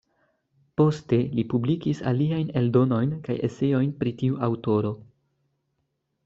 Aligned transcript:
Poste 0.81 1.17
li 1.39 1.43
publikis 1.51 2.01
aliajn 2.11 2.49
eldonojn 2.63 3.13
kaj 3.29 3.37
eseojn 3.49 3.93
pri 4.01 4.15
tiu 4.23 4.41
aŭtoro. 4.49 4.95